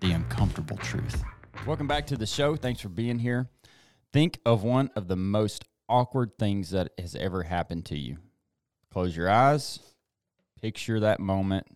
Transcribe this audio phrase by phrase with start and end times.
[0.00, 1.22] the uncomfortable truth.
[1.66, 2.56] Welcome back to the show.
[2.56, 3.48] Thanks for being here.
[4.12, 8.18] Think of one of the most awkward things that has ever happened to you.
[8.92, 9.80] Close your eyes,
[10.60, 11.66] picture that moment.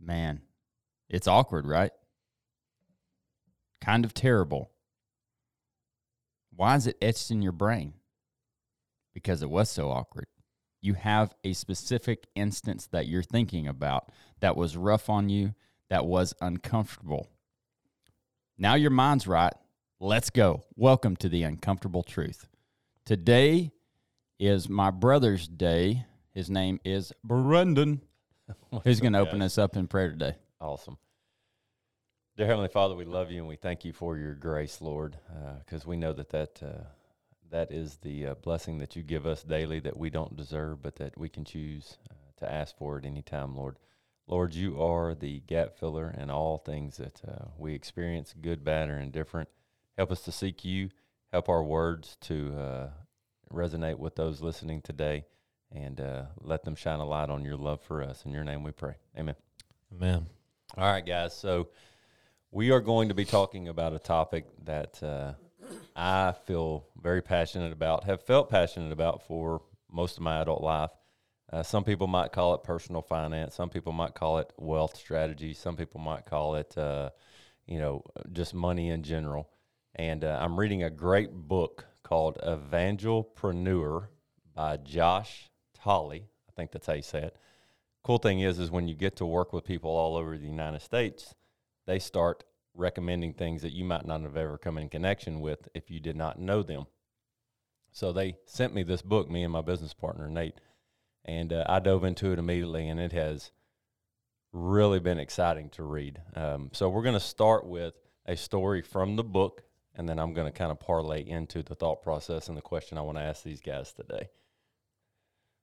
[0.00, 0.42] Man,
[1.08, 1.92] it's awkward, right?
[3.80, 4.70] Kind of terrible.
[6.54, 7.94] Why is it etched in your brain?
[9.14, 10.26] Because it was so awkward.
[10.80, 14.10] You have a specific instance that you're thinking about
[14.40, 15.54] that was rough on you,
[15.88, 17.30] that was uncomfortable.
[18.58, 19.52] Now your mind's right.
[20.00, 20.64] Let's go.
[20.74, 22.48] Welcome to the uncomfortable truth.
[23.04, 23.72] Today
[24.38, 26.04] is my brother's day.
[26.34, 28.02] His name is Brendan.
[28.84, 30.36] Who's going to open us up in prayer today?
[30.60, 30.98] Awesome.
[32.36, 35.16] Dear Heavenly Father, we love you and we thank you for your grace, Lord,
[35.64, 36.84] because we know that that, uh,
[37.50, 40.96] that is the uh, blessing that you give us daily that we don't deserve, but
[40.96, 43.78] that we can choose uh, to ask for at any time, Lord.
[44.28, 48.88] Lord, you are the gap filler in all things that uh, we experience, good, bad,
[48.88, 49.48] or indifferent.
[49.96, 50.90] Help us to seek you.
[51.32, 52.88] Help our words to uh,
[53.52, 55.24] resonate with those listening today,
[55.70, 58.24] and uh, let them shine a light on your love for us.
[58.24, 58.94] In your name we pray.
[59.16, 59.36] Amen.
[59.94, 60.26] Amen.
[60.76, 61.32] All right, guys.
[61.36, 61.68] So
[62.50, 65.34] we are going to be talking about a topic that uh,
[65.94, 70.90] I feel very passionate about, have felt passionate about for most of my adult life.
[71.52, 73.54] Uh, some people might call it personal finance.
[73.54, 75.54] Some people might call it wealth strategy.
[75.54, 77.10] Some people might call it, uh,
[77.66, 78.02] you know,
[78.32, 79.48] just money in general.
[79.94, 84.08] And uh, I'm reading a great book called Evangelpreneur
[84.54, 86.26] by Josh Tolley.
[86.48, 87.36] I think that's how you say it.
[88.02, 90.82] Cool thing is, is when you get to work with people all over the United
[90.82, 91.34] States,
[91.86, 95.90] they start recommending things that you might not have ever come in connection with if
[95.90, 96.86] you did not know them.
[97.90, 100.60] So they sent me this book, me and my business partner Nate,
[101.26, 103.50] and uh, I dove into it immediately, and it has
[104.52, 106.22] really been exciting to read.
[106.34, 107.94] Um, so we're going to start with
[108.24, 109.62] a story from the book,
[109.94, 112.96] and then I'm going to kind of parlay into the thought process and the question
[112.96, 114.30] I want to ask these guys today.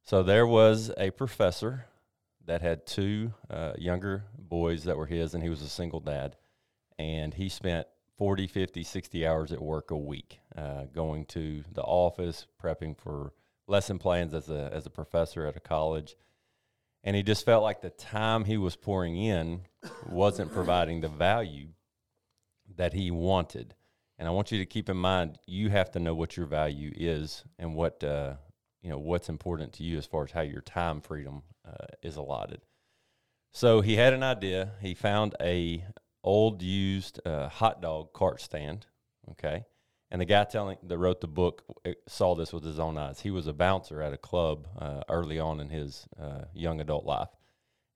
[0.04, 1.86] So there was a professor
[2.46, 6.36] that had two uh, younger boys that were his, and he was a single dad.
[7.00, 7.88] And he spent
[8.18, 13.34] 40, 50, 60 hours at work a week, uh, going to the office, prepping for
[13.68, 16.16] lesson plans as a, as a professor at a college.
[17.04, 19.62] And he just felt like the time he was pouring in
[20.10, 21.70] wasn't providing the value
[22.76, 23.76] that he wanted.
[24.18, 26.92] And I want you to keep in mind, you have to know what your value
[26.96, 28.36] is and what, uh,
[28.82, 32.16] you know, what's important to you as far as how your time freedom uh, is
[32.16, 32.62] allotted.
[33.52, 34.72] So he had an idea.
[34.82, 35.86] He found a
[36.24, 38.88] old used uh, hot dog cart stand.
[39.32, 39.66] Okay,
[40.14, 43.20] and the guy telling that wrote the book uh, saw this with his own eyes.
[43.20, 47.06] He was a bouncer at a club uh, early on in his uh, young adult
[47.06, 47.30] life,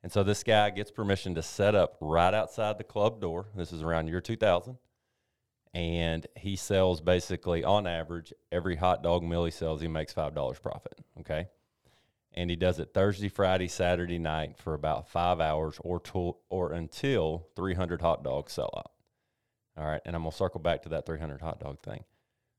[0.03, 3.45] and so this guy gets permission to set up right outside the club door.
[3.55, 4.77] This is around year 2000.
[5.73, 10.33] And he sells basically on average every hot dog meal he sells, he makes five
[10.33, 10.99] dollars profit.
[11.19, 11.47] Okay
[12.37, 16.71] and he does it Thursday, Friday, Saturday night for about five hours or to, or
[16.71, 18.91] until 300 hot dogs sell out.
[19.77, 22.03] All right, and I'm gonna circle back to that 300 hot dog thing.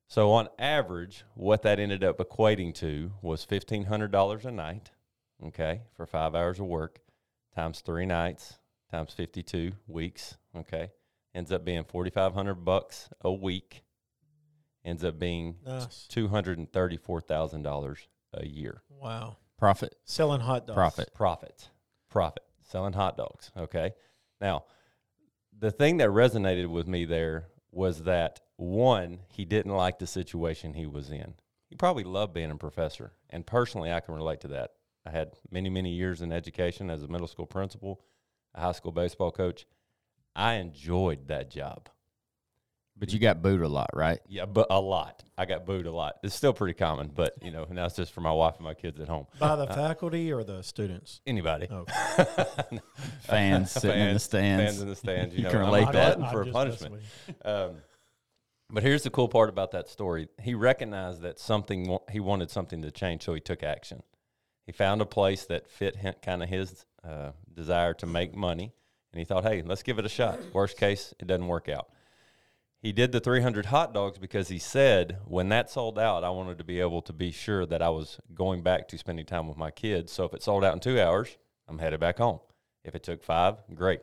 [0.07, 4.91] So on average, what that ended up equating to was $1,500 a night,
[5.47, 7.01] okay, for five hours of work,
[7.55, 8.59] times three nights,
[8.91, 10.93] times 52 weeks, okay,
[11.35, 13.83] ends up being 4,500 bucks a week.
[14.85, 16.07] Ends up being Nice.
[16.09, 18.81] two hundred and thirty-four thousand dollars a year.
[18.89, 19.37] Wow.
[19.59, 19.97] Profit.
[20.05, 20.77] Selling hot dogs.
[20.77, 21.13] Profit.
[21.15, 21.69] Profit,
[22.09, 23.51] profit, selling hot dogs.
[23.57, 23.93] Okay.
[24.41, 24.65] Now,
[25.59, 30.75] the thing that resonated with me there was that one, he didn't like the situation
[30.75, 31.35] he was in.
[31.69, 33.13] He probably loved being a professor.
[33.31, 34.73] And personally, I can relate to that.
[35.07, 38.01] I had many, many years in education as a middle school principal,
[38.55, 39.67] a high school baseball coach.
[40.35, 41.89] I enjoyed that job.
[42.99, 44.19] But you got booed a lot, right?
[44.29, 45.23] Yeah, but a lot.
[45.37, 46.17] I got booed a lot.
[46.25, 48.75] It's still pretty common, but you know, now it's just for my wife and my
[48.75, 49.27] kids at home.
[49.39, 51.21] By the faculty or the students?
[51.27, 51.69] Anybody.
[51.71, 52.81] Okay.
[53.21, 54.65] Fans sitting in the stands.
[54.65, 55.33] Fans in the stands.
[55.35, 56.19] You, You know, can I'm relate that.
[56.33, 57.03] for I'm punishment.
[57.45, 57.77] Um,
[58.71, 60.29] but here's the cool part about that story.
[60.43, 64.03] He recognized that something he wanted something to change, so he took action.
[64.67, 68.73] He found a place that fit kind of his uh, desire to make money.
[69.13, 70.39] And he thought, hey, let's give it a shot.
[70.53, 71.89] Worst case, it doesn't work out.
[72.81, 76.59] He did the 300 hot dogs because he said, when that sold out, I wanted
[76.59, 79.57] to be able to be sure that I was going back to spending time with
[79.57, 80.13] my kids.
[80.13, 81.37] So if it sold out in two hours,
[81.67, 82.39] I'm headed back home.
[82.85, 84.01] If it took five, great.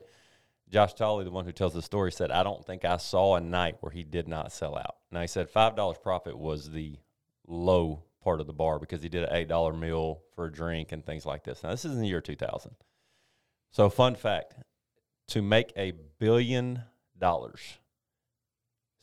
[0.68, 3.40] Josh Tolley, the one who tells the story, said, I don't think I saw a
[3.40, 4.96] night where he did not sell out.
[5.10, 6.98] Now, he said $5 profit was the
[7.46, 11.06] low part of the bar because he did an $8 meal for a drink and
[11.06, 11.62] things like this.
[11.62, 12.72] Now, this is in the year 2000.
[13.70, 14.54] So, fun fact
[15.28, 16.82] to make a billion
[17.16, 17.78] dollars,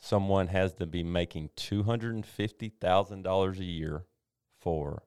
[0.04, 4.04] someone has to be making $250,000 a year
[4.60, 5.04] for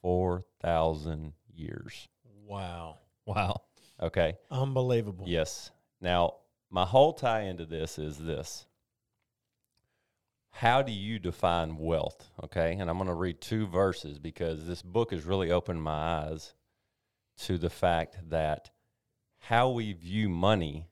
[0.00, 2.08] 4,000 years.
[2.46, 2.96] Wow.
[3.26, 3.60] Wow.
[4.00, 4.38] Okay.
[4.50, 5.26] Unbelievable.
[5.28, 5.70] Yes.
[6.00, 6.36] Now,
[6.70, 8.64] my whole tie into this is this.
[10.50, 12.30] How do you define wealth?
[12.42, 12.72] Okay.
[12.72, 16.54] And I'm going to read two verses because this book has really opened my eyes
[17.40, 18.70] to the fact that
[19.40, 20.88] how we view money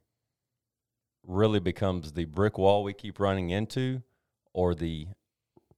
[1.27, 4.03] really becomes the brick wall we keep running into
[4.53, 5.07] or the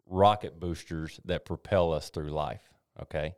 [0.07, 2.63] rocket boosters that propel us through life.
[3.01, 3.35] Okay.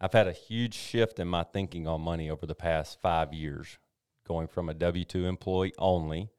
[0.00, 3.78] I've had a huge shift in my thinking on money over the past five years,
[4.26, 6.30] going from a W 2 employee only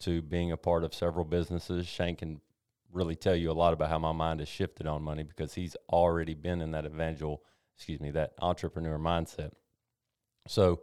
[0.00, 1.86] to being a part of several businesses.
[1.86, 2.40] Shane can
[2.92, 5.76] really tell you a lot about how my mind has shifted on money because he's
[5.90, 7.42] already been in that evangel,
[7.76, 9.50] excuse me, that entrepreneur mindset.
[10.46, 10.82] So,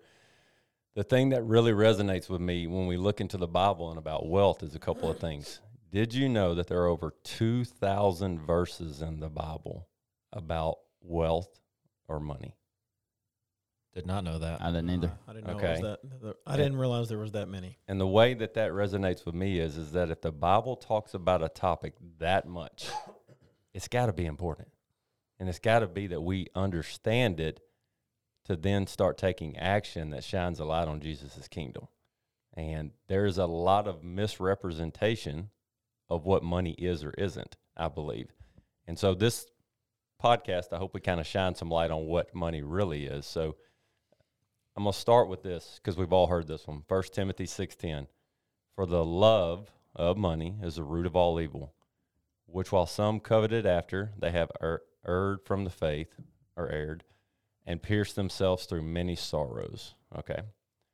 [0.95, 4.27] the thing that really resonates with me when we look into the Bible and about
[4.27, 5.59] wealth is a couple of things.
[5.91, 9.87] Did you know that there are over 2,000 verses in the Bible
[10.31, 11.59] about wealth
[12.07, 12.55] or money?
[13.93, 14.59] Did not know that.
[14.59, 15.07] I didn't either.
[15.09, 15.71] Uh, I didn't know it Okay.
[15.71, 15.99] was that.
[16.21, 17.77] that- I didn't realize there was that many.
[17.87, 21.13] And the way that that resonates with me is, is that if the Bible talks
[21.13, 22.89] about a topic that much,
[23.73, 24.69] it's got to be important.
[25.39, 27.59] And it's got to be that we understand it
[28.45, 31.87] to then start taking action that shines a light on Jesus' kingdom.
[32.53, 35.49] And there's a lot of misrepresentation
[36.09, 38.29] of what money is or isn't, I believe.
[38.85, 39.47] And so this
[40.23, 43.25] podcast, I hope we kind of shine some light on what money really is.
[43.25, 43.55] So
[44.75, 46.83] I'm going to start with this because we've all heard this one.
[46.87, 48.07] 1 Timothy 6:10.
[48.75, 51.73] For the love of money is the root of all evil,
[52.47, 56.19] which while some coveted after, they have er- erred from the faith
[56.55, 57.03] or erred
[57.65, 59.95] and pierced themselves through many sorrows.
[60.17, 60.41] Okay.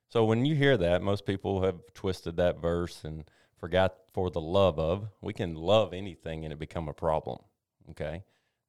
[0.10, 4.42] So when you hear that, most people have twisted that verse and forgot for the
[4.42, 5.10] love of.
[5.22, 7.40] We can love anything and it become a problem.
[7.92, 8.24] Okay.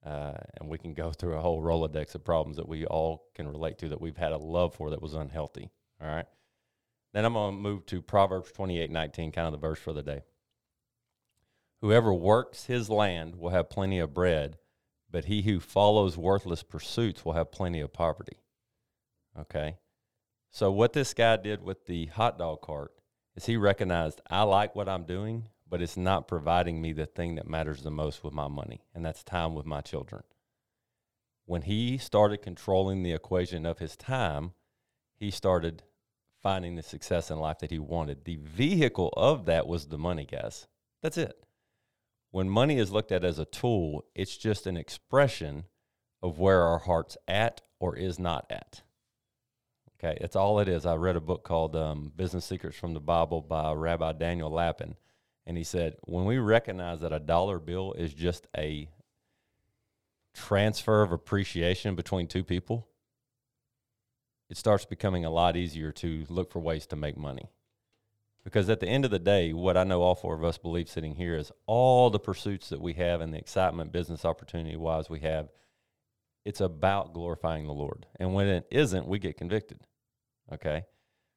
[0.04, 3.48] Uh, and we can go through a whole Rolodex of problems that we all can
[3.48, 5.70] relate to that we've had a love for that was unhealthy.
[6.00, 6.26] All right.
[7.12, 10.02] Then I'm going to move to Proverbs 28 19, kind of the verse for the
[10.02, 10.22] day.
[11.80, 14.58] Whoever works his land will have plenty of bread,
[15.10, 18.38] but he who follows worthless pursuits will have plenty of poverty.
[19.38, 19.76] Okay.
[20.50, 22.92] So, what this guy did with the hot dog cart
[23.36, 27.36] is he recognized I like what I'm doing, but it's not providing me the thing
[27.36, 30.22] that matters the most with my money, and that's time with my children.
[31.46, 34.52] When he started controlling the equation of his time,
[35.16, 35.82] he started
[36.42, 38.24] finding the success in life that he wanted.
[38.24, 40.66] The vehicle of that was the money, guys.
[41.02, 41.44] That's it.
[42.30, 45.64] When money is looked at as a tool, it's just an expression
[46.22, 48.82] of where our heart's at or is not at.
[50.02, 50.86] Okay, that's all it is.
[50.86, 54.96] I read a book called um, Business Secrets from the Bible by Rabbi Daniel Lapin.
[55.46, 58.88] And he said, when we recognize that a dollar bill is just a
[60.32, 62.86] transfer of appreciation between two people,
[64.48, 67.50] it starts becoming a lot easier to look for ways to make money.
[68.44, 70.88] Because at the end of the day, what I know all four of us believe
[70.88, 75.10] sitting here is all the pursuits that we have and the excitement, business opportunity wise,
[75.10, 75.50] we have,
[76.44, 78.06] it's about glorifying the Lord.
[78.18, 79.80] And when it isn't, we get convicted.
[80.50, 80.84] Okay.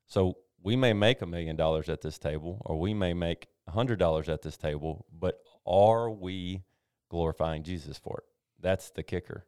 [0.07, 3.72] So we may make a million dollars at this table, or we may make a
[3.72, 6.63] hundred dollars at this table, but are we
[7.10, 8.24] glorifying Jesus for it?
[8.62, 9.45] That's the kicker.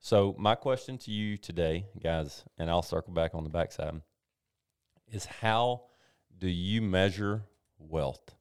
[0.00, 4.02] So my question to you today, guys, and I'll circle back on the backside,
[5.10, 5.82] is how
[6.38, 7.44] do you measure
[7.78, 8.34] wealth?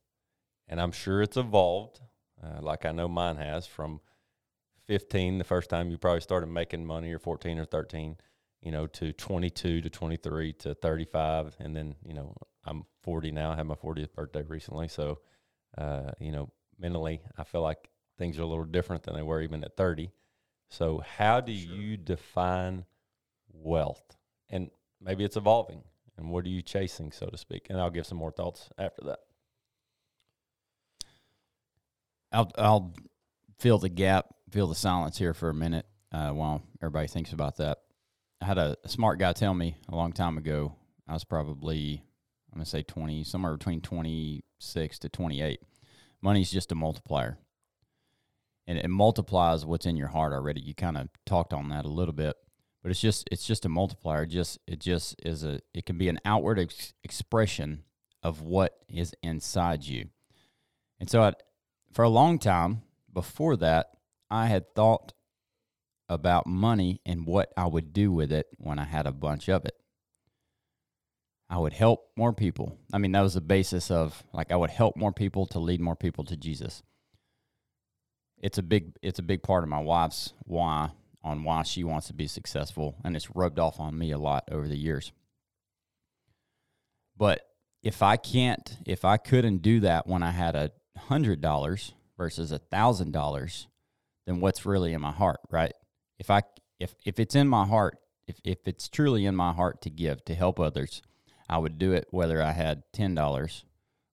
[0.67, 2.01] And I'm sure it's evolved,
[2.43, 4.01] uh, like I know mine has from
[4.87, 8.17] 15, the first time you probably started making money, or 14 or 13,
[8.61, 11.55] you know, to 22 to 23 to 35.
[11.59, 12.35] And then, you know,
[12.65, 13.51] I'm 40 now.
[13.51, 14.87] I had my 40th birthday recently.
[14.87, 15.19] So,
[15.77, 16.49] uh, you know,
[16.79, 20.11] mentally, I feel like things are a little different than they were even at 30.
[20.69, 22.85] So, how do you define
[23.51, 24.17] wealth?
[24.49, 24.71] And
[25.01, 25.83] maybe it's evolving.
[26.17, 27.67] And what are you chasing, so to speak?
[27.69, 29.19] And I'll give some more thoughts after that.
[32.31, 32.93] I'll I'll
[33.59, 37.57] fill the gap, fill the silence here for a minute uh, while everybody thinks about
[37.57, 37.79] that.
[38.41, 40.75] I had a, a smart guy tell me a long time ago.
[41.07, 42.03] I was probably
[42.51, 45.59] I'm gonna say 20, somewhere between 26 to 28.
[46.21, 47.37] Money's just a multiplier,
[48.65, 50.61] and it multiplies what's in your heart already.
[50.61, 52.35] You kind of talked on that a little bit,
[52.85, 54.27] but it's just it's just a multiplier.
[54.27, 57.81] Just it just is a it can be an outward ex- expression
[58.21, 60.09] of what is inside you.
[60.99, 61.33] And so, I,
[61.93, 63.87] for a long time before that,
[64.29, 65.13] I had thought
[66.09, 69.65] about money and what I would do with it when I had a bunch of
[69.65, 69.75] it.
[71.49, 72.77] I would help more people.
[72.93, 75.81] I mean, that was the basis of like I would help more people to lead
[75.81, 76.83] more people to Jesus.
[78.37, 80.91] It's a big it's a big part of my wife's why
[81.25, 84.47] on why she wants to be successful and it's rubbed off on me a lot
[84.49, 85.11] over the years.
[87.17, 87.41] But
[87.83, 92.51] if I can't if I couldn't do that when I had a hundred dollars versus
[92.51, 93.67] a thousand dollars,
[94.25, 95.73] then what's really in my heart, right?
[96.19, 96.43] If I
[96.79, 100.23] if if it's in my heart, if if it's truly in my heart to give,
[100.25, 101.01] to help others,
[101.49, 103.65] I would do it whether I had ten dollars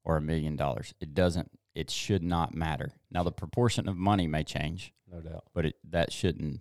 [0.05, 0.95] or a million dollars.
[1.01, 2.93] It doesn't it should not matter.
[3.11, 5.45] Now the proportion of money may change, No doubt.
[5.55, 6.61] but it that shouldn't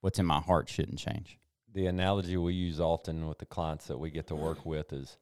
[0.00, 1.38] what's in my heart shouldn't change.
[1.72, 5.18] The analogy we use often with the clients that we get to work with is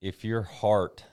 [0.00, 1.04] if your heart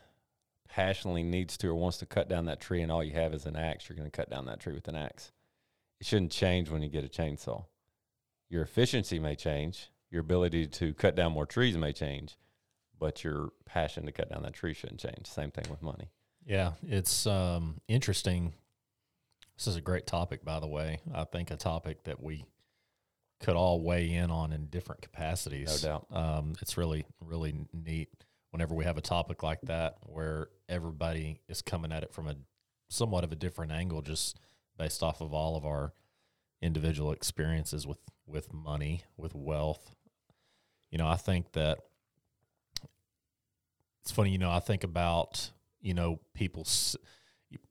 [0.70, 3.46] passionately needs to or wants to cut down that tree and all you have is
[3.46, 5.32] an axe, you're going to cut down that tree with an axe.
[6.00, 7.66] It shouldn't change when you get a chainsaw.
[8.50, 12.38] Your efficiency may change, your ability to cut down more trees may change,
[12.98, 15.28] but your passion to cut down that tree shouldn't change.
[15.28, 16.10] Same thing with money.
[16.46, 18.54] Yeah, it's um, interesting.
[19.58, 21.00] This is a great topic, by the way.
[21.14, 22.46] I think a topic that we
[23.40, 25.84] could all weigh in on in different capacities.
[25.84, 26.08] No doubt.
[26.12, 28.10] Um, it's really, really neat
[28.52, 32.36] whenever we have a topic like that where everybody is coming at it from a
[32.90, 34.40] somewhat of a different angle, just
[34.78, 35.94] based off of all of our
[36.62, 39.96] individual experiences with with money, with wealth.
[40.92, 41.80] You know, I think that
[44.02, 44.32] it's funny.
[44.32, 46.68] You know, I think about you know people.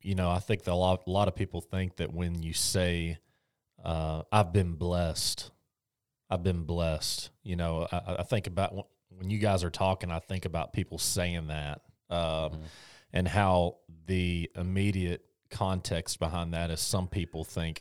[0.02, 2.52] You know, I think that a lot a lot of people think that when you
[2.52, 3.18] say,
[3.84, 5.50] uh, "I've been blessed,"
[6.30, 7.30] I've been blessed.
[7.42, 10.10] You know, I, I think about when- you guys are talking.
[10.10, 11.80] I think about people saying that,
[12.10, 12.60] um,
[13.12, 17.80] and how the immediate context behind that is some people think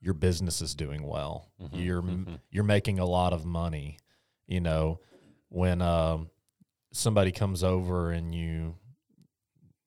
[0.00, 1.50] your business is doing well.
[1.72, 2.04] You're
[2.50, 3.98] you're making a lot of money.
[4.46, 5.00] You know,
[5.48, 6.30] when um,
[6.92, 8.74] somebody comes over and you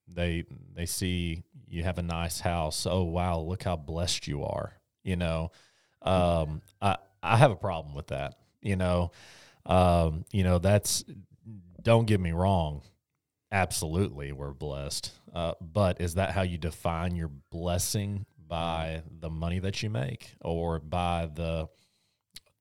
[0.08, 2.86] they they see you have a nice house.
[2.86, 4.72] Oh wow, look how blessed you are.
[5.04, 5.52] You know,
[6.02, 8.34] um, I I have a problem with that.
[8.60, 9.12] You know,
[9.66, 11.04] um, you know that's
[11.82, 12.82] don't get me wrong.
[13.52, 15.12] Absolutely, we're blessed.
[15.34, 20.34] Uh, but is that how you define your blessing by the money that you make
[20.40, 21.68] or by the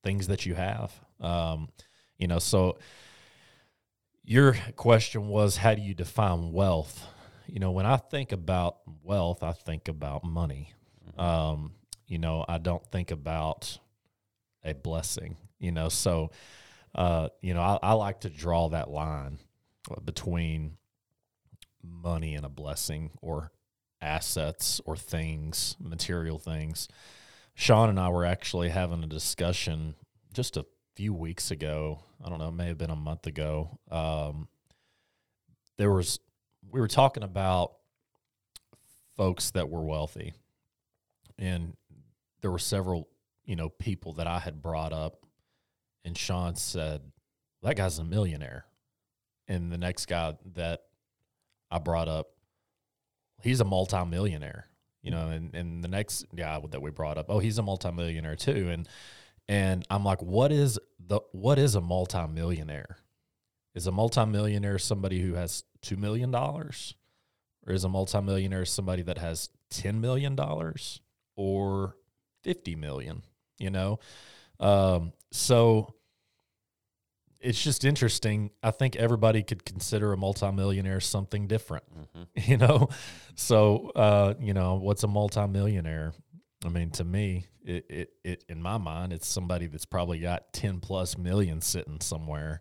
[0.04, 0.94] things that you have?
[1.20, 1.70] Um,
[2.18, 2.78] you know, so
[4.24, 7.06] your question was how do you define wealth?
[7.48, 10.74] You know, when I think about wealth, I think about money.
[11.18, 11.74] Um,
[12.08, 13.80] you know, I don't think about
[14.64, 16.32] a blessing, you know, so
[16.96, 19.40] uh, you know, I, I like to draw that line
[20.04, 20.78] between
[21.84, 23.52] money and a blessing or
[24.02, 26.88] assets or things, material things.
[27.54, 29.96] Sean and I were actually having a discussion
[30.34, 32.00] just a few weeks ago.
[32.24, 33.80] I don't know, it may have been a month ago.
[33.92, 34.48] Um,
[35.78, 36.20] there was,
[36.70, 37.74] we were talking about
[39.16, 40.34] folks that were wealthy,
[41.38, 41.76] and
[42.42, 43.08] there were several,
[43.50, 45.26] you know, people that I had brought up,
[46.06, 47.02] and Sean said,
[47.64, 48.66] "That guy's a millionaire,"
[49.48, 50.84] and the next guy that
[51.72, 52.28] I brought up,
[53.42, 54.68] he's a multimillionaire,
[55.02, 58.36] you know, and, and the next guy that we brought up, oh, he's a multimillionaire
[58.36, 58.70] too.
[58.70, 58.88] And
[59.48, 62.98] and I'm like, what is the what is a multimillionaire?
[63.74, 66.94] Is a multimillionaire somebody who has two million dollars?
[67.66, 71.02] Or is a multimillionaire somebody that has ten million dollars
[71.36, 71.96] or
[72.44, 73.24] fifty million?
[73.60, 74.00] You know?
[74.60, 75.94] Um, so
[77.40, 78.52] it's just interesting.
[78.62, 81.86] I think everybody could consider a multimillionaire something different,
[82.36, 82.90] you know?
[83.36, 86.14] So, uh, you know, what's a multimillionaire?
[86.66, 90.52] I mean, to me, it, it, it, in my mind, it's somebody that's probably got
[90.52, 92.60] 10 plus million sitting somewhere,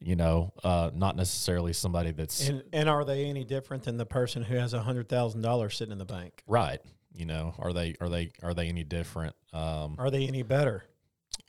[0.00, 4.04] you know, uh, not necessarily somebody that's And and are they any different than the
[4.04, 6.42] person who has a hundred thousand dollars sitting in the bank?
[6.46, 6.80] right.
[7.14, 9.34] You know, are they, are they, are they any different?
[9.52, 10.84] Um, Are they any better?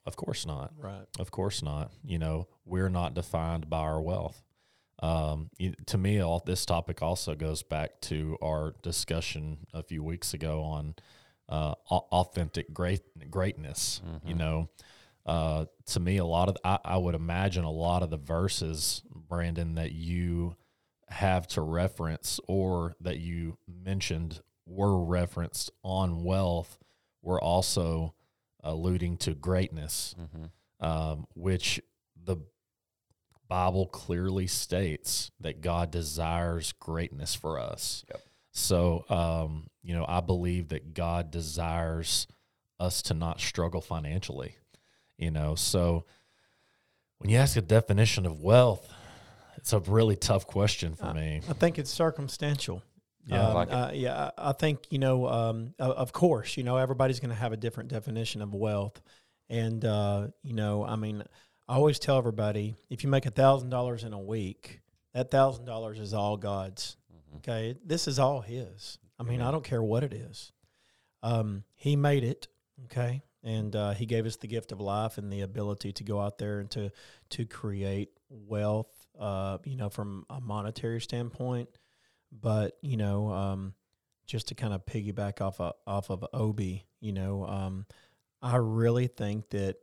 [0.05, 0.73] of course not.
[0.77, 1.05] Right.
[1.17, 1.91] Of course not.
[2.03, 4.41] You know, we're not defined by our wealth.
[5.01, 5.49] Um,
[5.87, 10.61] to me, all this topic also goes back to our discussion a few weeks ago
[10.63, 10.95] on
[11.49, 14.01] uh, authentic great greatness.
[14.25, 14.69] You know,
[15.25, 19.03] uh, to me, a lot of I, I would imagine a lot of the verses,
[19.13, 20.55] Brandon, that you
[21.09, 26.77] have to reference or that you mentioned were referenced on wealth
[27.21, 28.13] were also
[28.63, 30.85] alluding to greatness, Mm-hmm.
[30.85, 31.81] um, which
[32.25, 32.37] the
[33.47, 38.03] Bible clearly states that God desires greatness for us.
[38.09, 38.21] Yep.
[38.51, 42.25] So, um, you know, I believe that God desires
[42.79, 44.55] us to not struggle financially,
[45.17, 45.55] you know.
[45.55, 46.05] So,
[47.17, 48.91] when you ask a definition of wealth,
[49.57, 51.41] it's a really tough question for Uh, me.
[51.49, 52.81] I think it's circumstantial.
[53.25, 53.47] Yeah.
[53.47, 53.73] Um, like it.
[53.73, 54.31] uh, yeah.
[54.37, 55.27] I I think you know.
[55.27, 59.01] Um, of course, you know everybody's going to have a different definition of wealth,
[59.49, 61.23] and uh, you know, I mean,
[61.67, 64.81] I always tell everybody if you make a thousand dollars in a week,
[65.13, 66.97] that thousand dollars is all God's.
[67.13, 67.37] Mm-hmm.
[67.37, 68.97] Okay, this is all His.
[69.19, 69.41] I mean.
[69.41, 70.51] I don't care what it is.
[71.21, 72.47] Um, he made it.
[72.85, 76.19] Okay, and uh, He gave us the gift of life and the ability to go
[76.19, 76.91] out there and to
[77.29, 78.89] to create wealth.
[79.17, 81.69] Uh, you know, from a monetary standpoint,
[82.41, 83.73] but you know, um,
[84.25, 87.85] just to kind of piggyback off of, off of Obi, you know, um,
[88.41, 89.77] I really think that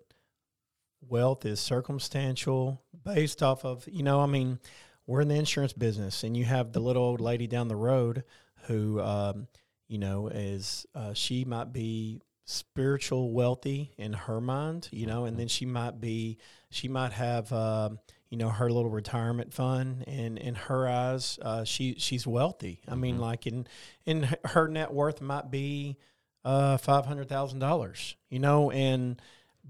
[1.06, 4.58] wealth is circumstantial, based off of you know, I mean,
[5.06, 8.24] we're in the insurance business, and you have the little old lady down the road
[8.66, 9.46] who, um,
[9.88, 15.38] you know, is uh, she might be spiritual wealthy in her mind, you know, and
[15.38, 16.38] then she might be
[16.70, 17.52] she might have.
[17.52, 17.98] Um,
[18.30, 22.94] you know her little retirement fund and in her eyes uh, she she's wealthy i
[22.94, 23.20] mean Mhm.
[23.20, 23.66] like in
[24.06, 25.96] in her net worth might be
[26.44, 29.20] uh five hundred thousand dollars you know and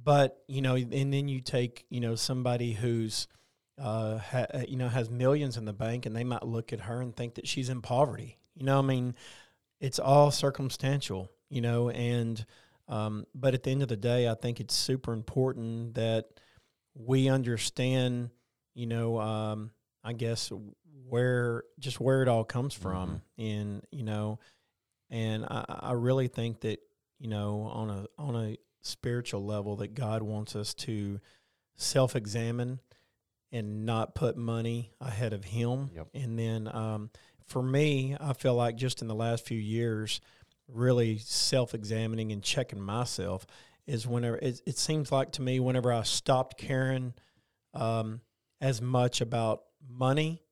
[0.04, 3.26] but you know and then you take you know somebody who's
[3.78, 7.00] uh ha, you know has millions in the bank and they might look at her
[7.00, 9.14] and think that she's in poverty you know i mean
[9.80, 12.44] it's all circumstantial you know and
[12.88, 16.26] um but at the end of the day i think it's super important that
[16.94, 18.30] we understand
[18.74, 19.70] you know, um,
[20.04, 20.52] I guess
[21.08, 24.38] where just where it all comes from, and you know,
[25.10, 26.80] and I, I really think that
[27.18, 31.20] you know on a on a spiritual level that God wants us to
[31.76, 32.80] self examine
[33.52, 36.08] and not put money ahead of Him, Yep.
[36.14, 37.10] and then um,
[37.46, 40.20] for me, I feel like just in the last few years,
[40.68, 43.46] really self examining and checking myself
[43.86, 47.12] is whenever it, it seems like to me whenever I stopped caring
[47.74, 48.20] um,
[48.60, 50.42] as much about money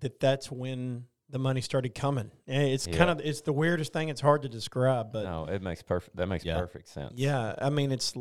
[0.00, 2.30] that that's when the money started coming.
[2.46, 2.96] And it's Yeah.
[2.96, 4.08] kind of it's the weirdest thing.
[4.08, 6.16] It's hard to describe, but no, it makes perfect.
[6.16, 6.58] That makes Yeah.
[6.58, 7.14] perfect sense.
[7.16, 8.14] yeah, I mean it's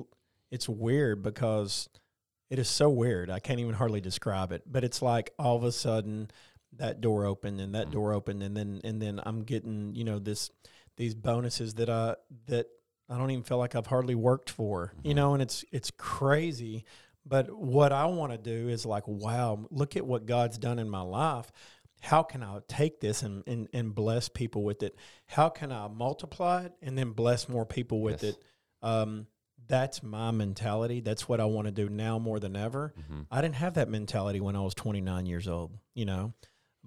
[0.52, 1.90] it's weird because
[2.50, 3.30] it is so weird.
[3.30, 4.64] I can't even hardly describe it.
[4.72, 6.30] But it's like all of a sudden
[6.74, 7.92] that door opened and that Mhm.
[7.92, 10.50] door opened and then and then I'm getting, you know, this
[10.98, 12.16] these bonuses that I
[12.48, 12.68] that
[13.10, 14.94] I don't even feel like I've hardly worked for.
[15.04, 15.16] You Mhm.
[15.16, 16.86] know, and it's it's crazy.
[17.26, 20.90] But what I want to do is like, wow, look at what God's done in
[20.90, 21.52] my life.
[22.02, 24.96] How can I take this and, and, and bless people with it?
[25.26, 28.34] How can I multiply it and then bless more people with Yes.
[28.36, 28.44] it?
[28.84, 29.26] Um,
[29.68, 31.00] that's my mentality.
[31.02, 32.94] That's what I want to do now more than ever.
[33.08, 36.34] hmm I didn't have that mentality when I was 29 years old, you know,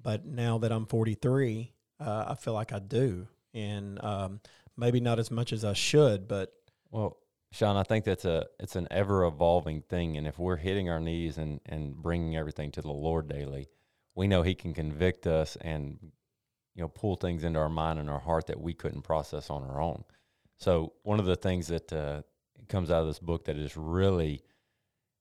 [0.01, 3.27] but now that I'm 43, uh, I feel like I do.
[3.55, 4.41] And um,
[4.77, 6.53] maybe not as much as I should, but
[6.93, 7.17] Well,
[7.51, 11.01] Sean, I think that's a it's an ever evolving thing, and if we're hitting our
[11.01, 13.69] knees and and bringing everything to the Lord daily,
[14.15, 15.99] we know He can convict us and
[16.75, 19.63] you know pull things into our mind and our heart that we couldn't process on
[19.65, 20.05] our own.
[20.59, 22.23] So one of the things that uh,
[22.69, 24.43] comes out of this book that is really,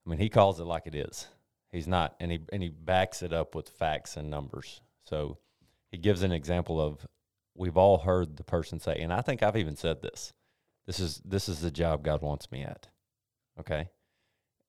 [0.05, 1.27] I mean, he calls it like it is.
[1.71, 4.81] He's not, and he and he backs it up with facts and numbers.
[5.05, 5.37] So
[5.91, 7.07] he gives an example of
[7.55, 10.33] we've all heard the person say, and I think I've even said this
[10.87, 12.87] this is this is the job God wants me at.
[13.59, 13.89] Okay.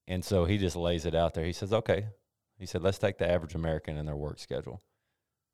[0.06, 1.44] And so he just lays it out there.
[1.44, 2.08] He says, okay.
[2.58, 4.82] He said, let's take the average American and their work schedule.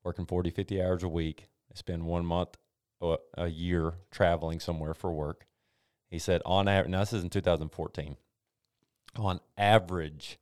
[0.03, 1.49] Working 40, 50 hours a week.
[1.69, 2.57] They spend one month
[2.99, 5.45] or a year traveling somewhere for work.
[6.09, 8.15] He said, on average, now this is in 2014.
[9.17, 10.39] On average,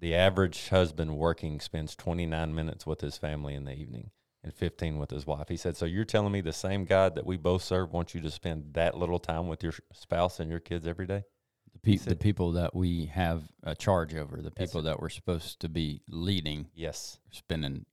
[0.00, 4.10] the average husband working spends 29 minutes with his family in the evening
[4.44, 5.48] and 15 with his wife.
[5.48, 8.20] He said, So you're telling me the same God that we both serve wants you
[8.20, 11.24] to spend that little time with your spouse and your kids every day?
[11.72, 15.08] The, pe- said- the people that we have a charge over, the people that we're
[15.08, 17.18] supposed to be leading, Yes.
[17.30, 17.86] spending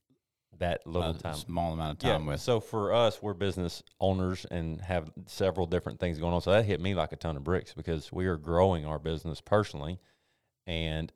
[0.59, 1.33] That little a time.
[1.35, 2.39] small amount of time with.
[2.41, 6.41] So for us, we're business owners and have several different things going on.
[6.41, 9.41] So that hit me like a ton of bricks because we are growing our business
[9.41, 9.99] personally.
[10.67, 11.11] And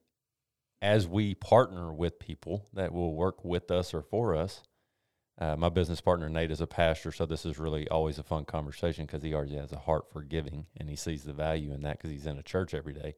[0.82, 4.64] as we partner with people that will work with us or for us,
[5.38, 8.46] uh, my business partner Nate is a pastor, so this is really always a fun
[8.46, 11.82] conversation because he already has a heart for giving and he sees the value in
[11.82, 13.16] that because he's in a church every day.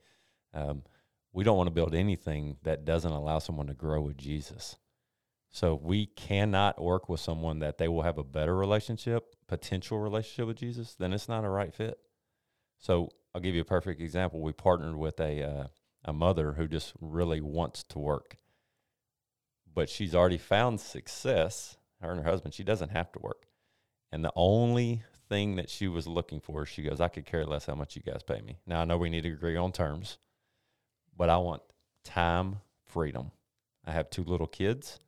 [0.53, 0.83] Um,
[1.31, 4.77] we don't want to build anything that doesn't allow someone to grow with Jesus.
[5.49, 10.47] So we cannot work with someone that they will have a better relationship, potential relationship
[10.47, 11.99] with Jesus, then it's not a right fit.
[12.79, 14.41] So I'll give you a perfect example.
[14.41, 15.67] We partnered with a uh,
[16.05, 18.37] a mother who just really wants to work,
[19.71, 21.77] but she's already found success.
[22.01, 22.53] Her and her husband.
[22.53, 23.47] She doesn't have to work,
[24.11, 27.65] and the only thing that she was looking for, she goes, "I could care less
[27.65, 30.17] how much you guys pay me." Now I know we need to agree on terms,
[31.15, 31.63] but I want
[32.03, 33.31] time freedom.
[33.83, 34.99] I have two little kids,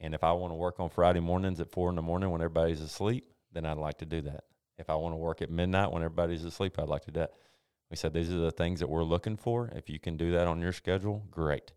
[0.00, 2.40] and if I want to work on Friday mornings at four in the morning when
[2.40, 4.44] everybody's asleep, then I'd like to do that.
[4.76, 7.34] If I want to work at midnight when everybody's asleep, I'd like to do that.
[7.90, 9.68] We said these are the things that we're looking for.
[9.68, 11.72] If you can do that on your schedule, great.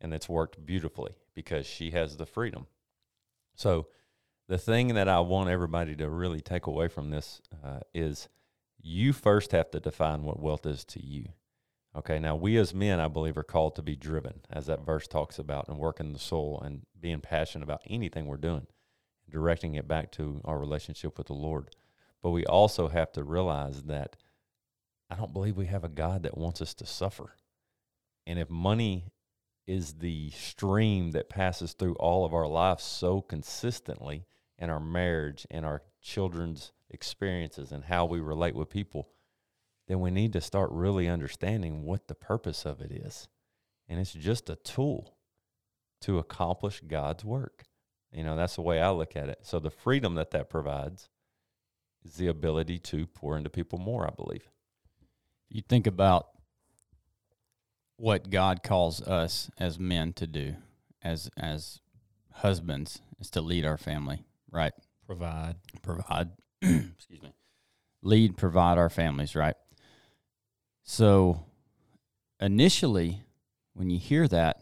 [0.00, 2.66] And it's worked beautifully because she has the freedom.
[3.54, 3.88] So,
[4.46, 8.28] the thing that I want everybody to really take away from this uh, is
[8.80, 11.28] you first have to define what wealth is to you.
[11.96, 15.06] Okay, now we as men, I believe, are called to be driven, as that verse
[15.06, 18.66] talks about, and working the soul and being passionate about anything we're doing,
[19.30, 21.70] directing it back to our relationship with the Lord.
[22.22, 24.16] But we also have to realize that
[25.08, 27.36] I don't believe we have a God that wants us to suffer.
[28.26, 29.04] And if money
[29.66, 34.26] is the stream that passes through all of our lives so consistently
[34.58, 39.08] in our marriage and our children's experiences and how we relate with people,
[39.88, 43.28] then we need to start really understanding what the purpose of it is.
[43.88, 45.16] And it's just a tool
[46.02, 47.64] to accomplish God's work.
[48.12, 49.40] You know, that's the way I look at it.
[49.42, 51.08] So the freedom that that provides
[52.04, 54.50] is the ability to pour into people more, I believe.
[55.48, 56.28] You think about
[58.04, 60.56] what God calls us as men to do,
[61.02, 61.80] as as
[62.32, 64.74] husbands, is to lead our family, right?
[65.06, 65.54] Provide.
[65.80, 66.28] Provide,
[66.62, 67.32] excuse me,
[68.02, 69.56] lead, provide our families, right?
[70.82, 71.46] So,
[72.38, 73.22] initially,
[73.72, 74.60] when you hear that,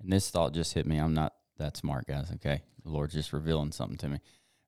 [0.00, 2.30] and this thought just hit me, I'm not that smart, guys.
[2.36, 4.18] Okay, the Lord's just revealing something to me.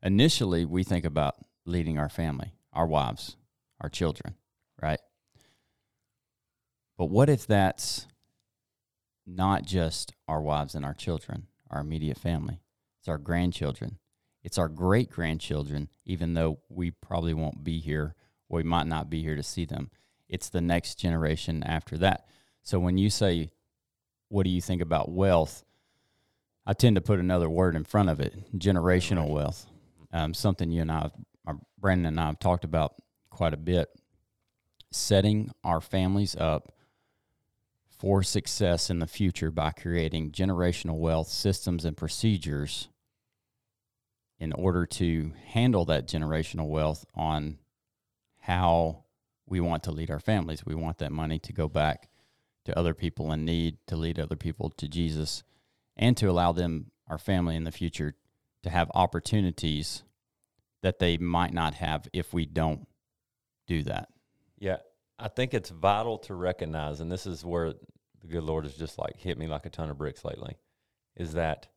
[0.03, 3.39] Initially, we think about leading our family, our wives,
[3.81, 4.35] our children,
[4.83, 5.01] right?
[6.97, 8.07] But what if that's
[9.27, 12.61] not just our wives and our children, our immediate family?
[13.01, 13.99] It's our grandchildren.
[14.43, 18.15] It's our great grandchildren, even though we probably won't be here
[18.49, 19.91] or we might not be here to see them.
[20.29, 22.29] It's the next generation after that.
[22.63, 23.51] So when you say,
[24.29, 25.65] what do you think about wealth?
[26.67, 29.67] I tend to put another word in front of it generational wealth.
[30.13, 31.11] Um, something you and I,
[31.79, 32.95] Brandon and I have talked about
[33.31, 33.89] quite a bit.
[34.93, 36.74] Setting our families up
[38.05, 42.91] for success in the future by creating generational wealth systems and procedures
[44.39, 47.57] in order to handle that generational wealth on
[48.41, 49.05] how
[49.47, 50.67] we want to lead our families.
[50.67, 52.11] We want that money to go back
[52.67, 55.43] to other people in need, to lead other people to Jesus,
[55.97, 58.17] and to allow them, our family in the future,
[58.65, 60.03] to have opportunities
[60.83, 62.87] that they might not have if we don't
[63.67, 64.09] do that.
[64.59, 64.81] Yeah,
[65.19, 67.73] I think it's vital to recognize, and this is where
[68.25, 70.57] the good Lord has just like hit me like a ton of bricks lately,
[71.15, 71.69] is that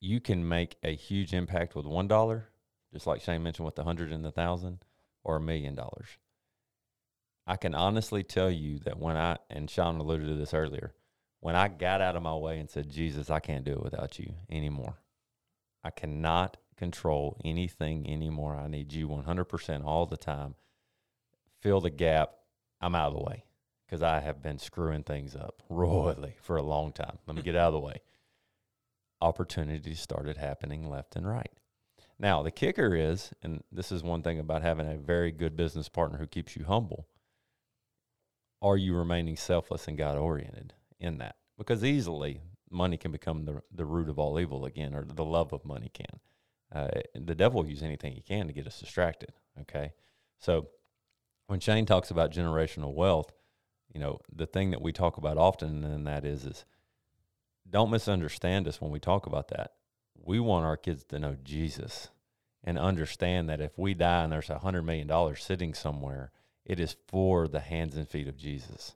[0.00, 2.48] you can make a huge impact with one dollar,
[2.92, 4.84] just like Shane mentioned with the hundred and the thousand,
[5.24, 6.18] or a million dollars.
[7.46, 10.92] I can honestly tell you that when I and Sean alluded to this earlier,
[11.40, 14.18] when I got out of my way and said, Jesus, I can't do it without
[14.18, 14.98] you anymore.
[15.82, 18.54] I cannot control anything anymore.
[18.56, 20.54] I need you 100% all the time.
[21.62, 22.34] Fill the gap.
[22.80, 23.44] I'm out of the way
[23.88, 27.18] because I have been screwing things up royally for a long time.
[27.26, 28.02] Let me get out of the way.
[29.20, 31.50] Opportunities started happening left and right.
[32.18, 35.88] Now, the kicker is, and this is one thing about having a very good business
[35.88, 37.06] partner who keeps you humble,
[38.60, 41.36] are you remaining selfless and God oriented in that?
[41.56, 45.52] Because easily money can become the, the root of all evil again, or the love
[45.52, 46.20] of money can.
[46.74, 49.32] Uh, the devil will use anything he can to get us distracted.
[49.60, 49.92] Okay.
[50.38, 50.68] So
[51.46, 53.32] when Shane talks about generational wealth,
[53.92, 56.64] you know, the thing that we talk about often and that is, is
[57.68, 59.72] don't misunderstand us when we talk about that.
[60.14, 62.08] We want our kids to know Jesus
[62.64, 66.32] and understand that if we die and there's a hundred million dollars sitting somewhere,
[66.64, 68.94] it is for the hands and feet of Jesus.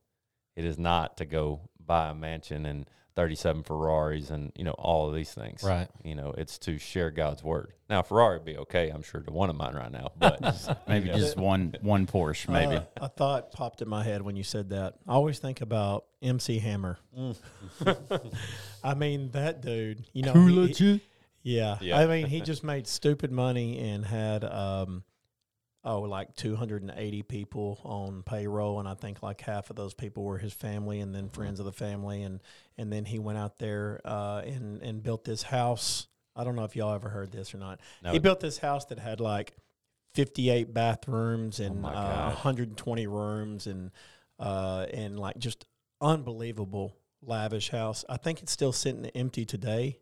[0.56, 5.08] It is not to go buy a mansion and 37 Ferraris and, you know, all
[5.08, 5.62] of these things.
[5.62, 5.88] Right.
[6.02, 7.72] You know, it's to share God's word.
[7.90, 10.40] Now, Ferrari would be okay, I'm sure, to one of mine right now, but
[10.88, 12.76] Maybe you know, just one one Porsche, maybe.
[12.76, 14.94] Uh, a thought popped in my head when you said that.
[15.06, 16.98] I always think about MC Hammer.
[18.84, 21.00] I mean, that dude, you know, he- he-
[21.42, 21.76] yeah.
[21.80, 21.98] Yeah.
[21.98, 25.02] I mean, he just made stupid money and had um,
[25.84, 30.38] oh like 280 people on payroll and i think like half of those people were
[30.38, 32.40] his family and then friends of the family and
[32.78, 36.64] and then he went out there uh, and and built this house i don't know
[36.64, 38.12] if y'all ever heard this or not No.
[38.12, 39.54] he built this house that had like
[40.14, 43.90] 58 bathrooms and my uh, 120 rooms and
[44.38, 45.64] uh, and like just
[46.00, 48.04] unbelievable lavish house.
[48.08, 50.00] I think it's still sitting empty today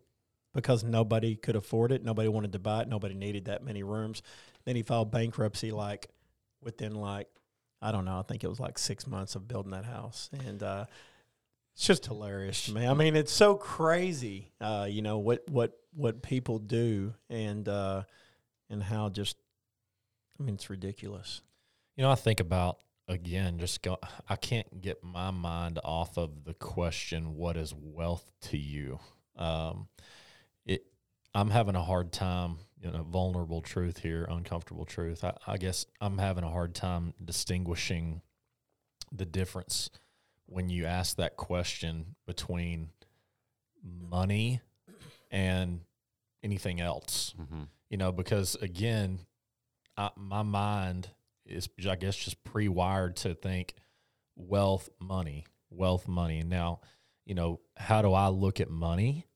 [0.53, 2.03] because nobody could afford it.
[2.03, 2.87] Nobody wanted to buy it.
[2.89, 4.21] Nobody needed that many rooms.
[4.65, 6.07] Then he filed bankruptcy like
[6.61, 7.27] within like
[7.81, 8.19] I don't know.
[8.19, 10.85] I think it was like six months of building that house, and uh,
[11.73, 12.85] it's just hilarious to me.
[12.85, 14.51] I mean, it's so crazy.
[14.61, 18.03] Uh, you know what what what people do, and uh,
[18.69, 19.37] and how just
[20.39, 21.41] I mean, it's ridiculous.
[21.95, 23.97] You know, I think about again, just go.
[24.29, 28.99] I can't get my mind off of the question, "What is wealth to you?"
[29.35, 29.87] Um,
[30.65, 30.85] it.
[31.33, 32.57] I'm having a hard time.
[32.81, 35.23] You know, vulnerable truth here, uncomfortable truth.
[35.23, 38.21] I, I guess I'm having a hard time distinguishing
[39.11, 39.91] the difference
[40.47, 42.89] when you ask that question between
[43.83, 44.61] money
[45.29, 45.81] and
[46.43, 47.63] anything else Mm-hmm.
[47.89, 49.19] you know, because again,
[49.97, 51.09] I, my mind
[51.45, 53.75] is, I guess, just pre wired to think
[54.35, 56.39] wealth, money, wealth, money.
[56.39, 56.79] And now,
[57.25, 59.27] you know, how do I look at money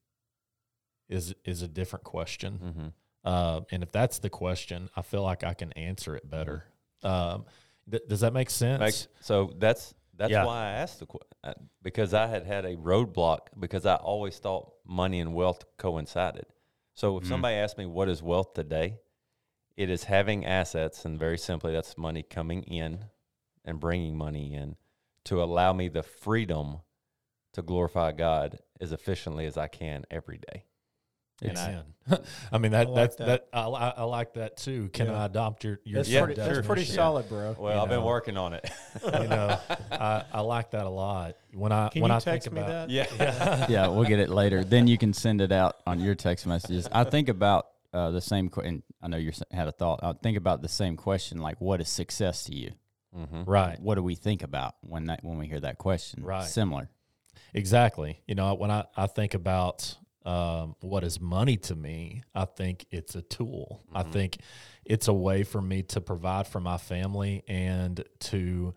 [1.09, 2.59] is is a different question.
[2.63, 2.87] Mm-hmm.
[3.25, 6.65] Uh, and if that's the question, I feel like I can answer it better.
[7.03, 7.45] Um,
[7.89, 8.79] th- does that make sense?
[8.79, 10.45] Makes, so that's that's Yeah.
[10.45, 11.27] why I asked the question
[11.81, 16.45] because I had had a roadblock because I always thought money and wealth coincided.
[16.93, 17.31] So if Mm-hmm.
[17.31, 18.99] somebody asked me what is wealth today,
[19.75, 23.05] it is having assets, and very simply, that's money coming in
[23.65, 24.77] and bringing money in
[25.25, 26.77] to allow me the freedom
[27.53, 30.63] to glorify God as efficiently as I can every day.
[31.41, 31.83] And I- Amen.
[32.51, 33.25] I mean that I like that's that.
[33.25, 33.61] that, I,
[33.97, 34.89] I like that too.
[34.93, 35.23] Can Yeah.
[35.23, 37.55] I adopt your your That's Yeah, pretty, that's pretty solid, bro.
[37.57, 38.69] Well, You I've been working on it.
[39.03, 39.57] you know
[39.91, 41.35] I, I like that a lot.
[41.53, 42.91] When I Can when you I text think me about that?
[42.91, 43.65] yeah.
[43.69, 44.63] yeah, we'll get it later.
[44.63, 46.87] Then you can send it out on your text messages.
[46.91, 48.49] I think about uh, the same.
[48.49, 48.83] question.
[49.01, 50.01] I know you had a thought.
[50.03, 51.39] I think about the same question.
[51.39, 52.71] Like, what is success to you?
[53.17, 53.43] mm-hmm.
[53.45, 56.23] right What do we think about when that when we hear that question?
[56.23, 56.43] Right.
[56.43, 56.89] Similar.
[57.53, 58.21] Exactly.
[58.27, 59.95] You know, when I, I think about
[60.25, 63.83] um, what is money to me, I think it's a tool.
[63.93, 64.37] I think
[64.83, 68.73] it's a way for me to provide for my family and to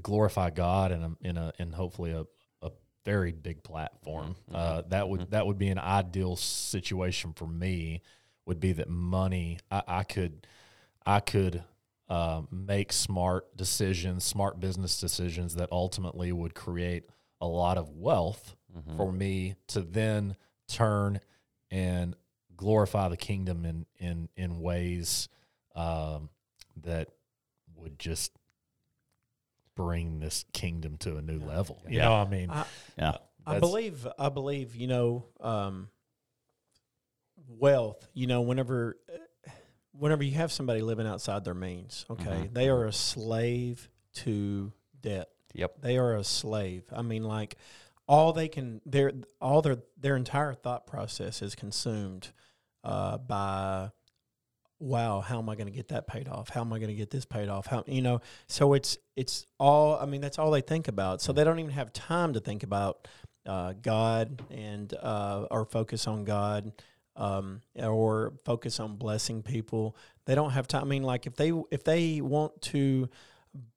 [0.00, 2.24] glorify God in a in a in hopefully a,
[2.62, 2.70] a
[3.04, 4.36] very big platform.
[4.52, 8.02] Uh, that would that would be an ideal situation for me.
[8.46, 10.46] Would be that money I, I could
[11.04, 11.62] I could
[12.08, 17.04] uh, make smart decisions, smart business decisions that ultimately would create
[17.40, 18.54] a lot of wealth
[18.96, 20.36] for me to then
[20.68, 21.20] turn
[21.70, 22.14] and
[22.56, 25.28] glorify the kingdom in in in ways
[25.74, 26.30] um,
[26.82, 27.08] that
[27.74, 28.32] would just
[29.74, 31.82] bring this kingdom to a new level.
[31.86, 32.04] You Yeah.
[32.06, 32.64] know, what I mean, I,
[32.96, 33.16] Yeah.
[33.46, 35.88] I believe I believe you know um,
[37.48, 38.06] wealth.
[38.14, 38.96] You know, whenever
[39.92, 42.54] whenever you have somebody living outside their means, okay, Mhm.
[42.54, 45.30] they are a slave to debt.
[45.54, 45.80] Yep.
[45.80, 46.84] They are a slave.
[46.92, 47.56] I mean, like
[48.08, 52.32] all they can their all their their entire thought process is consumed
[52.84, 53.90] uh, by
[54.78, 56.48] wow how am i going to get that paid off?
[56.50, 57.66] How am i going to get this paid off?
[57.66, 61.20] How you know so it's it's all i mean that's all they think about.
[61.20, 63.08] So they don't even have time to think about
[63.46, 66.72] uh, god and uh, focus on god
[67.16, 69.96] um, or focus on blessing people.
[70.26, 73.08] They don't have time i mean like if they if they want to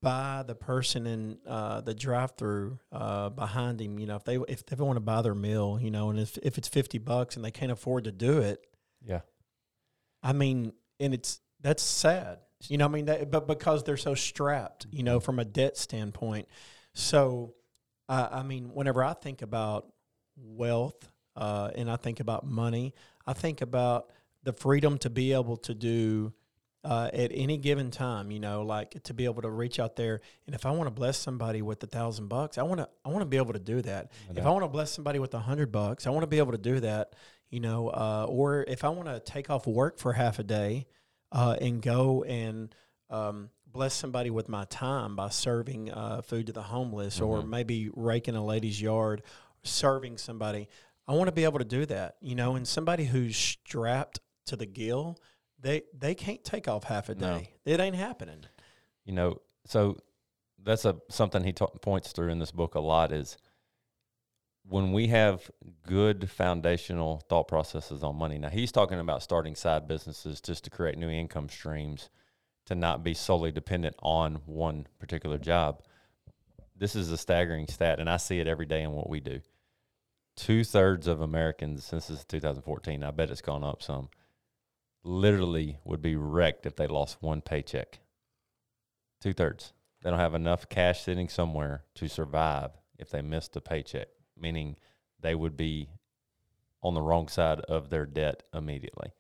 [0.02, 4.00] buy the person in uh, the drive-through uh, behind him.
[4.00, 6.38] You know, if they if they want to buy their meal, you know, and if
[6.44, 8.66] if it's fifty bucks and they can't afford to do it,
[9.06, 9.22] Yeah.
[10.22, 12.40] I mean, and it's that's sad.
[12.68, 15.78] You know, I mean, that, but because they're so strapped, you know, from a debt
[15.78, 16.48] standpoint.
[16.94, 17.54] So,
[18.10, 19.88] uh, I mean, whenever I think about
[20.36, 22.94] wealth uh, and I think about money,
[23.26, 24.12] I think about
[24.44, 26.34] the freedom to be able to do
[26.84, 28.32] uh, at any given time.
[28.32, 30.92] You know, like to be able to reach out there, and if I want to
[30.92, 33.60] bless somebody with a thousand bucks, I want to I want to be able to
[33.60, 34.12] do that.
[34.36, 36.52] If I want to bless somebody with a hundred bucks, I want to be able
[36.52, 37.16] to do that.
[37.50, 40.86] You know, uh, or if I want to take off work for half a day
[41.32, 42.74] uh, and go and
[43.10, 47.90] um, bless somebody with my time by serving uh, food to the homeless, or maybe
[47.96, 49.24] raking a lady's yard,
[49.64, 50.68] serving somebody.
[51.08, 52.56] I want to be able to do that, you know.
[52.56, 55.18] And somebody who's strapped to the gill,
[55.62, 57.40] they they can't take off half a No.
[57.40, 57.54] day.
[57.66, 58.46] It ain't happening.
[59.06, 59.98] you know so
[60.62, 63.38] that's a something he ta- points through in this book a lot is
[64.68, 65.50] when we have
[65.86, 70.70] good foundational thought processes on money now he's talking about starting side businesses just to
[70.70, 72.10] create new income streams
[72.66, 75.82] to not be solely dependent on one particular job.
[76.76, 79.40] This is a staggering stat, and I see it every day in what we do.
[80.36, 84.10] Two thirds of Americans, since this is 2014, I bet it's gone up some,
[85.04, 88.00] literally would be wrecked if they lost one paycheck.
[89.22, 89.74] Two thirds.
[90.02, 94.08] They don't have enough cash sitting somewhere to survive if they missed a paycheck,
[94.38, 94.78] meaning
[95.20, 95.90] they would be
[96.82, 99.12] on the wrong side of their debt immediately.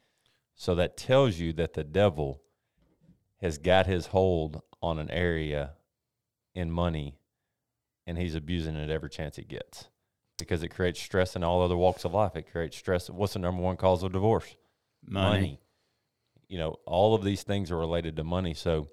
[0.55, 2.41] So that tells you that the devil
[3.41, 5.71] has got his hold on an area
[6.53, 7.17] in money
[8.05, 9.87] and he's abusing it every chance he gets
[10.37, 12.35] because it creates stress in all other walks of life.
[12.35, 13.09] It creates stress.
[13.09, 14.55] What's the number one cause of divorce?
[15.05, 15.59] Money.
[16.49, 18.53] You know, all of these things are related to money.
[18.53, 18.89] So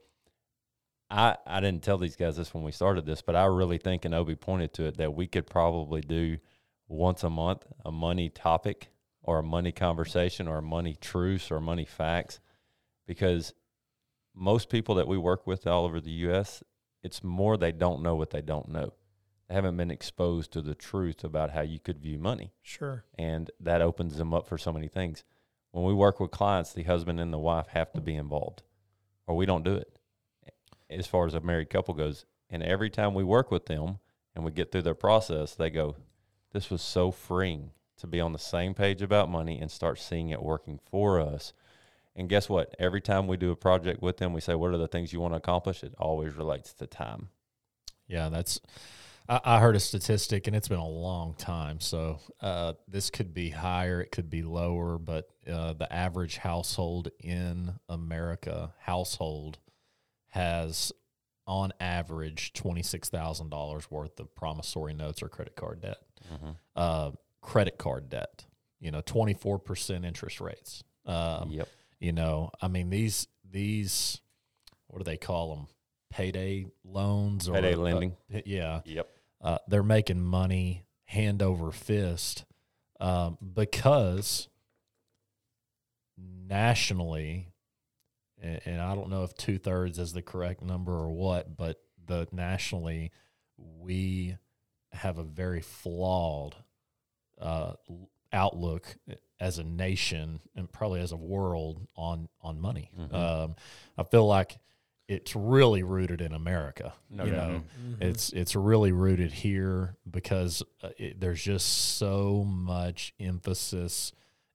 [1.11, 4.05] I I didn't tell these guys this when we started this, but I really think
[4.05, 6.39] and Obi pointed to it that we could probably do
[6.89, 8.91] once a month a money topic
[9.23, 12.39] or a money conversation or a money truce or money facts
[13.07, 13.55] because
[14.35, 16.63] most people that we work with all over the US,
[17.03, 18.93] it's more they don't know what they don't know.
[19.49, 23.05] They haven't been exposed to the truth about how you could view money Sure.
[23.17, 25.25] and that opens them up for so many things.
[25.77, 28.63] When we work with clients, the husband and the wife have to be involved,
[29.27, 29.99] or we don't do it.
[30.89, 33.99] As far as a married couple goes, and every time we work with them
[34.35, 35.97] and we get through their process, they go,
[36.53, 40.31] "This was so freeing to be on the same page about money and start seeing
[40.31, 41.53] it working for us."
[42.15, 42.75] And guess what?
[42.79, 45.21] Every time we do a project with them, we say, "What are the things you
[45.21, 47.29] want to accomplish?" It always relates to time.
[48.07, 48.63] Yeah, that's.
[49.29, 51.81] I, I heard a statistic, and it's been a long time.
[51.81, 57.11] So uh, this could be higher, it could be lower, but uh, the average household
[57.21, 59.59] in America household
[60.29, 60.93] has,
[61.47, 65.99] on average, twenty six thousand dollars worth of promissory notes or credit card debt.
[66.75, 68.45] Uh, credit card debt,
[68.81, 70.83] you know, twenty four percent interest rates.
[71.05, 71.69] Um, yep.
[72.01, 74.21] you know, I mean these these
[74.89, 75.67] what do they call them?
[76.11, 78.17] Payday loans or Payday uh, lending.
[78.45, 79.09] yeah, Yep.
[79.41, 82.45] Uh, they're making money hand over fist
[83.01, 84.49] um, because
[86.17, 87.49] nationally,
[88.41, 91.81] and, and I don't know if two thirds is the correct number or what, but
[92.05, 93.11] the nationally
[93.59, 94.37] we
[94.93, 96.57] have a very flawed
[97.41, 97.73] uh,
[98.33, 98.97] outlook
[99.39, 102.91] as a nation and probably as a world on on money.
[102.99, 103.13] Mhm.
[103.15, 103.57] Um,
[103.99, 104.59] I feel like
[105.09, 106.93] it's really rooted in America.
[107.11, 107.51] No you doubt.
[107.51, 108.03] know, Mm-hmm.
[108.03, 114.13] it's it's really rooted here because uh, it, there's just so much emphasis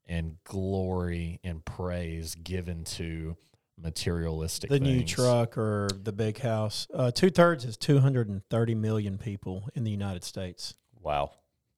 [0.08, 3.38] and glory and praise given to
[3.82, 6.88] materialistic the new truck or the big house.
[6.94, 10.76] Uh, Two thirds is 230 million people in the United States.
[11.02, 11.32] Wow.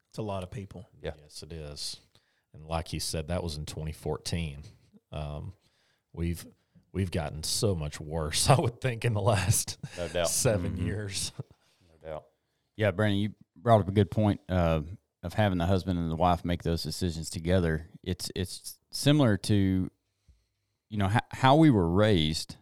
[0.10, 0.90] It's a lot of people.
[1.02, 1.12] Yeah.
[1.22, 1.98] Yes, it is.
[2.54, 4.64] And like you said, that was in 2014.
[5.12, 5.54] Um,
[6.12, 6.46] we've
[6.94, 8.50] we've gotten so much worse.
[8.50, 10.30] I would think in the last No doubt.
[10.30, 10.86] 7 Mhm.
[10.86, 11.32] years.
[11.82, 12.24] No doubt.
[12.78, 14.82] Yeah, Brandon, you brought up a good point uh,
[15.24, 17.90] of having the husband and the wife make those decisions together.
[18.04, 19.90] It's it's similar to,
[20.90, 22.56] you know, how, how we were raised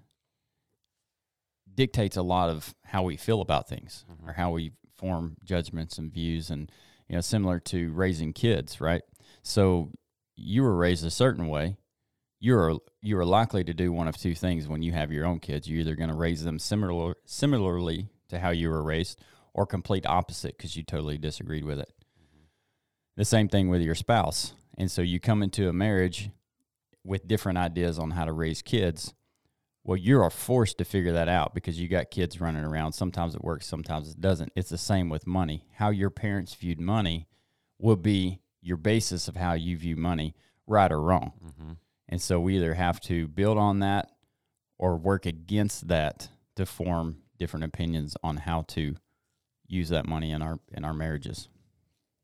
[1.73, 4.27] dictates a lot of how we feel about things Mhm.
[4.29, 6.71] or how we form judgments and views, and
[7.07, 9.01] you know, similar to raising kids, right?
[9.43, 9.91] So
[10.35, 11.77] you were raised a certain way.
[12.41, 15.39] You're you are likely to do one of two things when you have your own
[15.39, 15.69] kids.
[15.69, 19.21] You're either going to raise them similar similarly to how you were raised,
[19.53, 21.93] or complete opposite because you totally disagreed with it.
[23.15, 24.53] The same thing with your spouse.
[24.77, 26.31] And so you come into a marriage
[27.03, 29.13] with different ideas on how to raise kids.
[29.83, 32.93] Well, you are forced to figure that out because you got kids running around.
[32.93, 34.51] Sometimes it works, sometimes it doesn't.
[34.55, 35.67] It's the same with money.
[35.75, 37.27] How your parents viewed money
[37.79, 40.35] will be your basis of how you view money,
[40.67, 41.33] right or wrong.
[41.43, 41.71] Mm-hmm.
[42.11, 44.11] And so we either have to build on that
[44.77, 48.95] or work against that to form different opinions on how to
[49.67, 51.47] use that money in our in our marriages.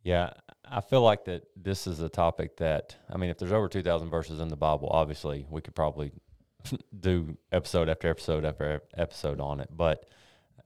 [0.04, 0.32] Yeah,
[0.64, 3.82] I feel like that this is a topic that I mean, if there's over two
[3.82, 6.12] thousand verses in the Bible, obviously we could probably
[7.00, 9.70] do episode after episode after episode on it.
[9.72, 10.06] But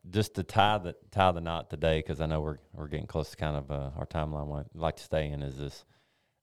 [0.10, 3.30] just to tie the tie the knot today, because I know we're we're getting close
[3.32, 4.48] to kind of uh, our timeline.
[4.48, 5.86] What I'd like to stay in is this.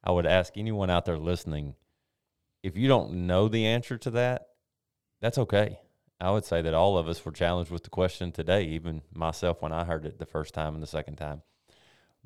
[0.05, 1.74] I would ask anyone out there listening,
[2.62, 4.48] if you don't know the answer to that,
[5.20, 5.78] that's okay.
[6.20, 9.62] I would say that all of us were challenged with the question today, even myself
[9.62, 11.42] when I heard it the first time and the second time.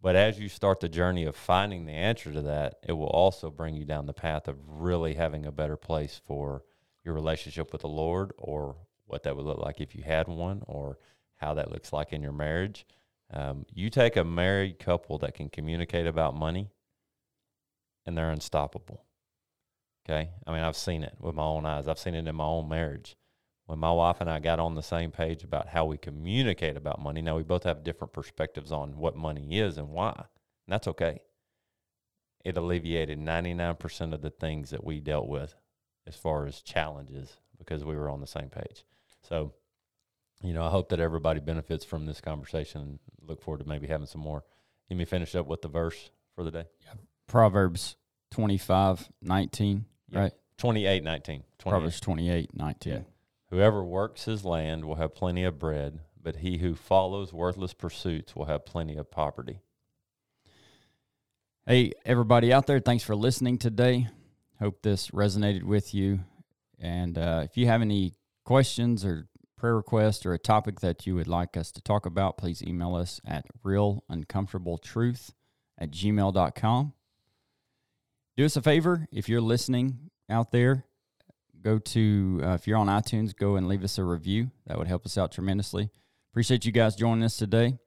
[0.01, 3.51] But as you start the journey of finding the answer to that, it will also
[3.51, 6.65] bring you down the path of really having a better place for
[7.05, 8.77] your relationship with the Lord or
[9.07, 10.99] what that would look like if you had one or
[11.37, 12.87] how that looks like in your marriage.
[13.33, 16.71] Um, you take a married couple that can communicate about money
[18.05, 19.05] and they're unstoppable.
[20.05, 20.31] Okay.
[20.47, 22.69] I mean, I've seen it with my own eyes, I've seen it in my own
[22.69, 23.17] marriage
[23.67, 27.01] when my wife and I got on the same page about how we communicate about
[27.01, 30.13] money, now we both have different perspectives on what money is and why.
[30.15, 31.21] And that's okay.
[32.45, 35.55] It alleviated 99% of the things that we dealt with
[36.07, 38.85] as far as challenges because we were on the same page.
[39.23, 39.55] So,
[40.43, 42.81] you know, I hope that everybody benefits from this conversation.
[42.81, 44.45] And look forward to maybe having some more.
[44.91, 46.65] Let me finish up with the verse for the day.
[47.29, 47.97] Proverbs
[48.33, 50.21] 25, 19, Yeah.
[50.21, 50.33] right?
[50.59, 51.43] 28, 19.
[51.59, 51.71] 28.
[51.71, 52.93] Proverbs 28, 19.
[52.93, 52.99] Yeah.
[53.51, 58.35] Whoever works his land will have plenty of bread, but he who follows worthless pursuits
[58.35, 59.61] will have plenty of poverty.
[61.67, 64.09] Hey, everybody out there, thanks for listening today.
[64.59, 66.21] Hope this resonated with you.
[66.79, 71.15] And uh, if you have any questions or prayer requests or a topic that you
[71.15, 75.31] would like us to talk about, please email us at realuncomfortabletruth
[75.79, 76.93] at gmail.com.
[78.37, 80.85] Do us a favor if you're listening out there,
[81.61, 84.51] go to, uh, if you're on iTunes, go and leave us a review.
[84.67, 85.91] That would help us out tremendously.
[86.33, 87.79] Appreciate you guys joining us today.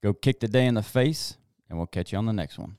[0.00, 1.36] Go kick the day in the face,
[1.68, 2.76] and we'll catch you on the next one.